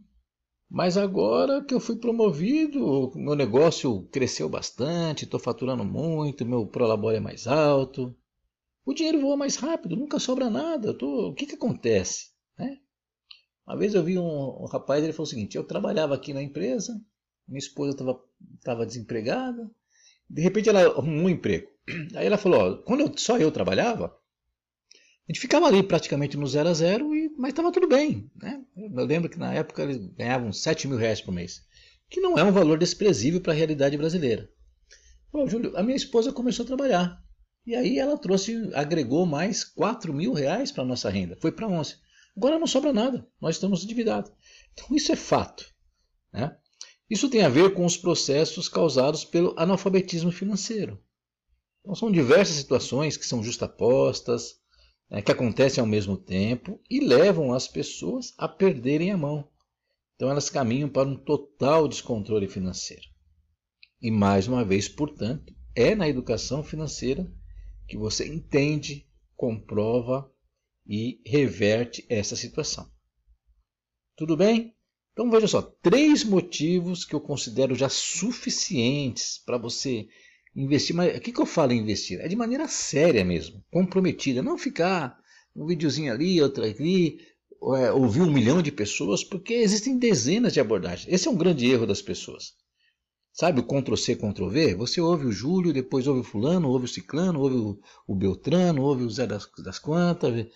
mas 0.68 0.98
agora 0.98 1.64
que 1.64 1.72
eu 1.72 1.80
fui 1.80 1.96
promovido, 1.96 3.12
meu 3.14 3.34
negócio 3.34 4.02
cresceu 4.12 4.46
bastante, 4.46 5.24
estou 5.24 5.40
faturando 5.40 5.86
muito, 5.86 6.44
meu 6.44 6.66
prolabore 6.66 7.16
é 7.16 7.20
mais 7.20 7.46
alto. 7.46 8.14
O 8.84 8.92
dinheiro 8.92 9.20
voa 9.20 9.36
mais 9.36 9.56
rápido, 9.56 9.96
nunca 9.96 10.18
sobra 10.18 10.50
nada. 10.50 10.92
Tô... 10.92 11.28
O 11.28 11.34
que, 11.34 11.46
que 11.46 11.54
acontece? 11.54 12.28
Né? 12.58 12.78
Uma 13.66 13.78
vez 13.78 13.94
eu 13.94 14.04
vi 14.04 14.18
um, 14.18 14.62
um, 14.62 14.66
rapaz, 14.66 15.02
ele 15.02 15.12
falou 15.12 15.26
o 15.26 15.30
seguinte, 15.30 15.56
eu 15.56 15.64
trabalhava 15.64 16.14
aqui 16.14 16.34
na 16.34 16.42
empresa, 16.42 17.00
minha 17.48 17.58
esposa 17.58 17.96
estava 18.58 18.86
desempregada, 18.86 19.70
de 20.28 20.42
repente 20.42 20.68
ela 20.68 20.82
arrumou 20.82 21.24
um 21.24 21.30
emprego. 21.30 21.68
Aí 22.14 22.26
ela 22.26 22.36
falou, 22.36 22.60
ó, 22.60 22.76
quando 22.82 23.00
eu, 23.00 23.12
só 23.16 23.38
eu 23.38 23.50
trabalhava, 23.50 24.06
a 25.26 25.32
gente 25.32 25.40
ficava 25.40 25.66
ali 25.66 25.82
praticamente 25.82 26.36
no 26.36 26.46
zero 26.46 26.68
a 26.68 26.74
zero, 26.74 27.14
e, 27.14 27.30
mas 27.38 27.50
estava 27.50 27.72
tudo 27.72 27.88
bem. 27.88 28.30
Né? 28.36 28.62
Eu 28.76 29.06
lembro 29.06 29.30
que 29.30 29.38
na 29.38 29.54
época 29.54 29.82
eles 29.82 29.96
ganhavam 29.96 30.52
7 30.52 30.86
mil 30.86 30.98
reais 30.98 31.22
por 31.22 31.32
mês, 31.32 31.64
que 32.10 32.20
não 32.20 32.36
é 32.36 32.44
um 32.44 32.52
valor 32.52 32.78
desprezível 32.78 33.40
para 33.40 33.54
a 33.54 33.56
realidade 33.56 33.96
brasileira. 33.96 34.50
Falou, 35.32 35.48
Júlio, 35.48 35.74
a 35.76 35.82
minha 35.82 35.96
esposa 35.96 36.32
começou 36.32 36.64
a 36.64 36.66
trabalhar. 36.66 37.23
E 37.66 37.74
aí 37.74 37.98
ela 37.98 38.18
trouxe, 38.18 38.70
agregou 38.74 39.24
mais 39.24 39.64
4 39.64 40.12
mil 40.12 40.32
reais 40.32 40.70
para 40.70 40.82
a 40.82 40.86
nossa 40.86 41.08
renda. 41.08 41.36
Foi 41.40 41.50
para 41.50 41.66
11. 41.66 41.96
Agora 42.36 42.58
não 42.58 42.66
sobra 42.66 42.92
nada, 42.92 43.26
nós 43.40 43.56
estamos 43.56 43.84
endividados. 43.84 44.30
Então 44.72 44.94
isso 44.94 45.12
é 45.12 45.16
fato. 45.16 45.64
Né? 46.32 46.56
Isso 47.08 47.30
tem 47.30 47.42
a 47.42 47.48
ver 47.48 47.72
com 47.74 47.84
os 47.84 47.96
processos 47.96 48.68
causados 48.68 49.24
pelo 49.24 49.54
analfabetismo 49.56 50.32
financeiro. 50.32 51.00
Então 51.80 51.94
são 51.94 52.10
diversas 52.10 52.56
situações 52.56 53.16
que 53.16 53.26
são 53.26 53.42
justapostas, 53.42 54.58
né, 55.08 55.22
que 55.22 55.30
acontecem 55.30 55.80
ao 55.80 55.86
mesmo 55.86 56.16
tempo 56.16 56.80
e 56.90 57.00
levam 57.00 57.52
as 57.52 57.68
pessoas 57.68 58.34
a 58.36 58.48
perderem 58.48 59.10
a 59.10 59.16
mão. 59.16 59.48
Então 60.16 60.30
elas 60.30 60.50
caminham 60.50 60.88
para 60.88 61.08
um 61.08 61.16
total 61.16 61.86
descontrole 61.86 62.48
financeiro. 62.48 63.04
E 64.00 64.10
mais 64.10 64.48
uma 64.48 64.64
vez, 64.64 64.88
portanto, 64.88 65.54
é 65.74 65.94
na 65.94 66.08
educação 66.08 66.62
financeira 66.62 67.30
que 67.86 67.96
você 67.96 68.26
entende, 68.26 69.06
comprova 69.36 70.30
e 70.86 71.20
reverte 71.26 72.04
essa 72.08 72.36
situação. 72.36 72.90
Tudo 74.16 74.36
bem? 74.36 74.74
Então 75.12 75.30
veja 75.30 75.46
só, 75.46 75.62
três 75.62 76.24
motivos 76.24 77.04
que 77.04 77.14
eu 77.14 77.20
considero 77.20 77.74
já 77.74 77.88
suficientes 77.88 79.38
para 79.38 79.58
você 79.58 80.08
investir. 80.54 80.94
Mas 80.94 81.16
o 81.16 81.20
que, 81.20 81.32
que 81.32 81.40
eu 81.40 81.46
falo 81.46 81.72
em 81.72 81.78
investir? 81.78 82.20
É 82.20 82.28
de 82.28 82.36
maneira 82.36 82.66
séria 82.68 83.24
mesmo, 83.24 83.64
comprometida. 83.70 84.42
Não 84.42 84.58
ficar 84.58 85.16
um 85.54 85.66
videozinho 85.66 86.12
ali, 86.12 86.42
outro 86.42 86.64
ali, 86.64 87.18
é, 87.76 87.92
ouvir 87.92 88.22
um 88.22 88.32
milhão 88.32 88.60
de 88.60 88.72
pessoas, 88.72 89.22
porque 89.22 89.54
existem 89.54 89.98
dezenas 89.98 90.52
de 90.52 90.60
abordagens. 90.60 91.12
Esse 91.12 91.28
é 91.28 91.30
um 91.30 91.36
grande 91.36 91.70
erro 91.70 91.86
das 91.86 92.02
pessoas. 92.02 92.54
Sabe 93.34 93.58
o 93.58 93.64
Ctrl-C, 93.64 94.14
Ctrl-V? 94.14 94.76
Você 94.76 95.00
ouve 95.00 95.26
o 95.26 95.32
Júlio, 95.32 95.72
depois 95.72 96.06
ouve 96.06 96.20
o 96.20 96.24
fulano, 96.24 96.68
ouve 96.68 96.84
o 96.84 96.88
ciclano, 96.88 97.40
ouve 97.40 97.56
o, 97.56 97.80
o 98.06 98.14
Beltrano, 98.14 98.80
ouve 98.80 99.02
o 99.02 99.10
Zé 99.10 99.26
das, 99.26 99.50
das 99.58 99.80
Quantas, 99.80 100.46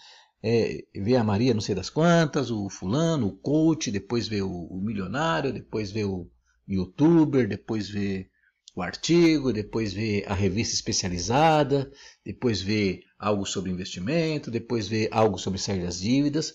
é, 0.40 0.84
vê 0.94 1.16
a 1.16 1.24
Maria 1.24 1.52
não 1.52 1.60
sei 1.60 1.74
das 1.74 1.90
quantas, 1.90 2.52
o 2.52 2.70
fulano, 2.70 3.26
o 3.26 3.36
coach, 3.36 3.90
depois 3.90 4.28
vê 4.28 4.42
o, 4.42 4.48
o 4.48 4.80
milionário, 4.80 5.52
depois 5.52 5.90
vê 5.90 6.04
o 6.04 6.30
youtuber, 6.68 7.48
depois 7.48 7.88
vê 7.88 8.30
o 8.76 8.80
artigo, 8.80 9.52
depois 9.52 9.92
vê 9.92 10.24
a 10.28 10.34
revista 10.34 10.72
especializada, 10.72 11.90
depois 12.24 12.62
vê 12.62 13.00
algo 13.18 13.44
sobre 13.44 13.72
investimento, 13.72 14.52
depois 14.52 14.86
vê 14.86 15.08
algo 15.10 15.36
sobre 15.36 15.58
sair 15.58 15.82
das 15.82 15.98
dívidas. 15.98 16.54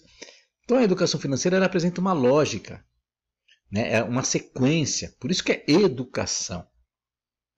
Então 0.63 0.78
a 0.78 0.84
educação 0.84 1.19
financeira 1.19 1.65
apresenta 1.65 2.00
uma 2.00 2.13
lógica 2.13 2.82
né? 3.74 3.92
É 3.92 4.04
uma 4.04 4.24
sequência. 4.24 5.16
Por 5.20 5.32
isso 5.32 5.44
que 5.44 5.52
é 5.52 5.66
educação. 5.68 6.64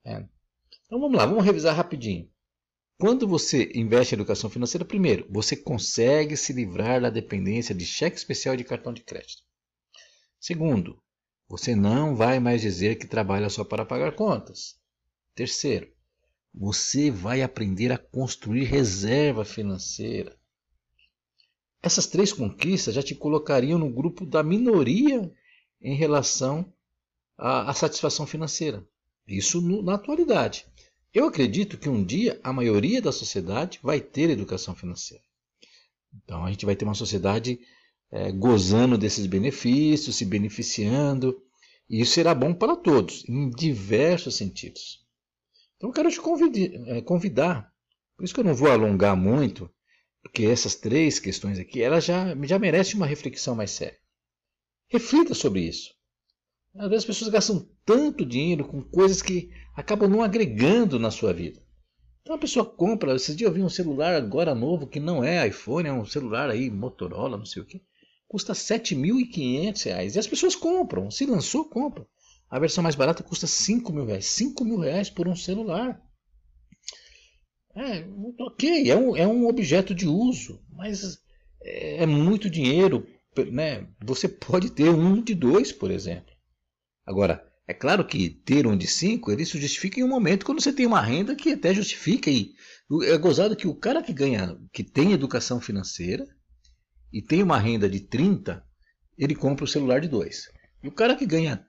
É. 0.06 0.25
Então 0.86 0.97
vamos 0.97 1.17
lá, 1.17 1.25
vamos 1.25 1.43
revisar 1.43 1.75
rapidinho. 1.75 2.32
Quando 2.97 3.28
você 3.28 3.69
investe 3.75 4.15
em 4.15 4.17
educação 4.17 4.49
financeira, 4.49 4.86
primeiro, 4.86 5.28
você 5.30 5.58
consegue 5.58 6.38
se 6.38 6.54
livrar 6.54 7.01
da 7.01 7.10
dependência 7.10 7.75
de 7.75 7.86
cheque 7.86 8.15
especial 8.15 8.56
e 8.56 8.60
de 8.60 8.63
cartão 8.63 8.93
de 8.93 9.04
crédito. 9.04 9.43
Segundo, 10.39 11.04
você 11.49 11.75
não 11.75 12.15
vai 12.15 12.39
mais 12.39 12.62
dizer 12.62 12.95
que 12.95 13.08
trabalha 13.08 13.49
só 13.49 13.65
para 13.65 13.86
pagar 13.86 14.15
contas. 14.15 14.80
Terceiro, 15.36 15.91
você 16.54 17.12
vai 17.12 17.41
aprender 17.41 17.91
a 17.91 17.97
construir 17.97 18.63
reserva 18.63 19.43
financeira. 19.43 20.39
Essas 21.84 22.08
três 22.08 22.32
conquistas 22.32 22.95
já 22.95 23.04
te 23.04 23.13
colocariam 23.13 23.78
no 23.78 23.91
grupo 23.91 24.25
da 24.25 24.41
minoria 24.41 25.30
em 25.85 25.93
relação 25.93 26.73
à, 27.37 27.69
à 27.69 27.73
satisfação 27.73 28.25
financeira. 28.25 28.83
Isso 29.27 29.61
no, 29.61 29.83
na 29.83 29.93
atualidade. 29.93 30.65
Eu 31.13 31.27
acredito 31.27 31.77
que 31.77 31.87
um 31.87 32.03
dia 32.03 32.39
a 32.43 32.51
maioria 32.51 32.99
da 32.99 33.11
sociedade 33.11 33.79
vai 33.83 34.01
ter 34.01 34.31
educação 34.31 34.75
financeira. 34.75 35.23
Então 36.11 36.43
a 36.43 36.49
gente 36.49 36.65
vai 36.65 36.75
ter 36.75 36.85
uma 36.85 36.95
sociedade 36.95 37.59
é, 38.11 38.31
gozando 38.31 38.97
desses 38.97 39.27
benefícios, 39.27 40.15
se 40.15 40.25
beneficiando, 40.25 41.39
e 41.87 42.01
isso 42.01 42.13
será 42.13 42.33
bom 42.33 42.51
para 42.51 42.75
todos, 42.75 43.23
em 43.29 43.49
diversos 43.51 44.35
sentidos. 44.35 45.05
Então 45.77 45.89
eu 45.89 45.93
quero 45.93 46.09
te 46.09 46.19
convidar, 46.19 46.89
é, 46.89 47.01
convidar, 47.01 47.71
por 48.17 48.23
isso 48.23 48.33
que 48.33 48.39
eu 48.39 48.45
não 48.45 48.55
vou 48.55 48.71
alongar 48.71 49.15
muito, 49.15 49.69
porque 50.23 50.45
essas 50.45 50.73
três 50.73 51.19
questões 51.19 51.59
aqui, 51.59 51.81
elas 51.81 52.05
já, 52.05 52.35
já 52.43 52.57
merecem 52.57 52.95
uma 52.95 53.05
reflexão 53.05 53.53
mais 53.53 53.69
séria. 53.69 53.99
Reflita 54.89 55.33
sobre 55.33 55.61
isso. 55.61 55.93
Às 56.75 56.89
vezes 56.89 57.03
as 57.03 57.05
pessoas 57.05 57.31
gastam 57.31 57.69
tanto 57.85 58.25
dinheiro 58.25 58.65
com 58.65 58.81
coisas 58.81 59.21
que 59.21 59.49
acabam 59.75 60.09
não 60.09 60.21
agregando 60.21 60.99
na 60.99 61.09
sua 61.09 61.33
vida. 61.33 61.61
Então 62.21 62.35
a 62.35 62.39
pessoa 62.39 62.65
compra, 62.65 63.15
esses 63.15 63.35
dias 63.35 63.47
eu 63.47 63.53
vi 63.53 63.61
um 63.61 63.69
celular 63.69 64.15
agora 64.15 64.55
novo 64.55 64.87
que 64.87 64.99
não 64.99 65.23
é 65.23 65.47
iPhone, 65.47 65.87
é 65.87 65.93
um 65.93 66.05
celular 66.05 66.49
aí 66.49 66.69
Motorola, 66.69 67.37
não 67.37 67.45
sei 67.45 67.61
o 67.61 67.65
que, 67.65 67.81
custa 68.27 68.53
R$ 68.53 68.59
7.500 68.59 70.15
e 70.15 70.19
as 70.19 70.27
pessoas 70.27 70.55
compram, 70.55 71.11
se 71.11 71.25
lançou, 71.25 71.65
compra. 71.65 72.05
A 72.49 72.59
versão 72.59 72.83
mais 72.83 72.95
barata 72.95 73.23
custa 73.23 73.47
5 73.47 73.91
mil 73.93 74.05
reais. 74.05 74.25
5 74.27 74.63
mil 74.65 74.79
reais 74.79 75.09
por 75.09 75.27
um 75.27 75.35
celular. 75.35 76.01
É, 77.75 78.05
ok, 78.39 78.89
é 78.89 78.95
um, 78.95 79.15
é 79.15 79.27
um 79.27 79.47
objeto 79.47 79.93
de 79.93 80.07
uso, 80.07 80.61
mas 80.71 81.19
é, 81.61 82.03
é 82.03 82.05
muito 82.05 82.49
dinheiro 82.49 83.05
né, 83.43 83.87
você 84.03 84.27
pode 84.27 84.69
ter 84.69 84.89
um 84.89 85.21
de 85.21 85.33
dois, 85.35 85.71
por 85.71 85.91
exemplo. 85.91 86.33
Agora, 87.05 87.45
é 87.67 87.73
claro 87.73 88.05
que 88.05 88.29
ter 88.29 88.67
um 88.67 88.77
de 88.77 88.87
cinco, 88.87 89.31
ele 89.31 89.45
se 89.45 89.59
justifica 89.59 89.99
em 89.99 90.03
um 90.03 90.07
momento 90.07 90.45
quando 90.45 90.61
você 90.61 90.71
tem 90.71 90.85
uma 90.85 91.01
renda 91.01 91.35
que 91.35 91.53
até 91.53 91.73
justifica. 91.73 92.29
E 92.29 92.53
é 93.03 93.17
gozado 93.17 93.55
que 93.55 93.67
o 93.67 93.75
cara 93.75 94.03
que 94.03 94.13
ganha, 94.13 94.57
que 94.71 94.83
tem 94.83 95.13
educação 95.13 95.59
financeira 95.59 96.27
e 97.11 97.21
tem 97.21 97.41
uma 97.41 97.59
renda 97.59 97.89
de 97.89 97.99
30, 97.99 98.63
ele 99.17 99.35
compra 99.35 99.65
o 99.65 99.67
celular 99.67 99.99
de 99.99 100.07
dois. 100.07 100.47
E 100.83 100.87
o 100.87 100.91
cara 100.91 101.15
que 101.15 101.25
ganha 101.25 101.65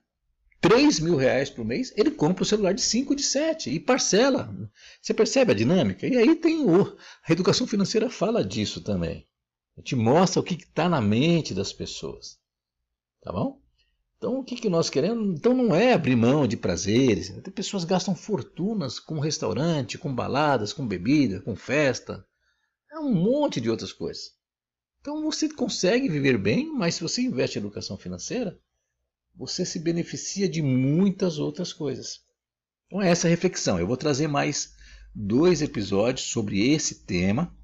3 0.61 0.99
mil 0.99 1.15
reais 1.15 1.49
por 1.49 1.65
mês, 1.65 1.91
ele 1.95 2.11
compra 2.11 2.43
o 2.43 2.45
celular 2.45 2.73
de 2.73 2.81
5, 2.81 3.15
de 3.15 3.23
7 3.23 3.71
e 3.71 3.79
parcela. 3.79 4.53
Você 5.01 5.13
percebe 5.13 5.51
a 5.51 5.55
dinâmica? 5.55 6.05
E 6.05 6.15
aí 6.15 6.35
tem 6.35 6.63
o. 6.63 6.95
A 7.27 7.31
educação 7.31 7.65
financeira 7.65 8.09
fala 8.09 8.43
disso 8.45 8.81
também 8.81 9.26
te 9.81 9.95
mostra 9.95 10.39
o 10.39 10.43
que 10.43 10.55
está 10.55 10.89
na 10.89 10.99
mente 10.99 11.53
das 11.53 11.71
pessoas. 11.71 12.39
Tá 13.21 13.31
bom? 13.31 13.61
Então, 14.17 14.39
o 14.39 14.43
que, 14.43 14.55
que 14.55 14.69
nós 14.69 14.89
queremos? 14.89 15.37
Então, 15.37 15.53
não 15.53 15.75
é 15.75 15.93
abrir 15.93 16.15
mão 16.15 16.47
de 16.47 16.57
prazeres. 16.57 17.29
Tem 17.29 17.53
pessoas 17.53 17.83
que 17.83 17.91
gastam 17.91 18.15
fortunas 18.15 18.99
com 18.99 19.19
restaurante, 19.19 19.97
com 19.97 20.13
baladas, 20.13 20.73
com 20.73 20.87
bebida, 20.87 21.39
com 21.41 21.55
festa. 21.55 22.25
É 22.91 22.97
um 22.97 23.13
monte 23.13 23.61
de 23.61 23.69
outras 23.69 23.93
coisas. 23.93 24.31
Então, 25.01 25.21
você 25.23 25.47
consegue 25.47 26.09
viver 26.09 26.37
bem, 26.37 26.73
mas 26.73 26.95
se 26.95 27.01
você 27.01 27.21
investe 27.21 27.57
em 27.57 27.61
educação 27.61 27.95
financeira, 27.95 28.59
você 29.35 29.63
se 29.63 29.77
beneficia 29.77 30.49
de 30.49 30.63
muitas 30.63 31.37
outras 31.37 31.71
coisas. 31.71 32.21
Então, 32.87 32.99
é 32.99 33.09
essa 33.09 33.27
reflexão. 33.27 33.79
Eu 33.79 33.85
vou 33.85 33.97
trazer 33.97 34.27
mais 34.27 34.73
dois 35.13 35.61
episódios 35.61 36.27
sobre 36.27 36.71
esse 36.71 37.05
tema 37.05 37.55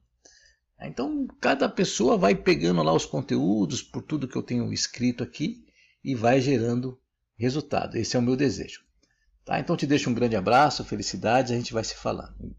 Então, 0.82 1.26
cada 1.40 1.68
pessoa 1.68 2.18
vai 2.18 2.34
pegando 2.34 2.82
lá 2.82 2.92
os 2.92 3.06
conteúdos 3.06 3.82
por 3.82 4.02
tudo 4.02 4.28
que 4.28 4.36
eu 4.36 4.42
tenho 4.42 4.70
escrito 4.72 5.22
aqui 5.22 5.64
e 6.04 6.14
vai 6.14 6.40
gerando 6.40 7.00
resultado. 7.38 7.96
Esse 7.96 8.16
é 8.16 8.18
o 8.18 8.22
meu 8.22 8.36
desejo. 8.36 8.80
Tá? 9.44 9.58
Então, 9.58 9.76
te 9.76 9.86
deixo 9.86 10.10
um 10.10 10.14
grande 10.14 10.36
abraço, 10.36 10.84
felicidades, 10.84 11.52
a 11.52 11.54
gente 11.54 11.72
vai 11.72 11.82
se 11.82 11.94
falando. 11.94 12.54